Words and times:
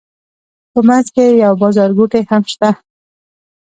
په 0.71 0.79
منځ 0.87 1.05
کې 1.15 1.23
یې 1.27 1.39
یو 1.43 1.53
بازارګوټی 1.61 2.21
هم 2.29 2.43
شته. 2.51 2.69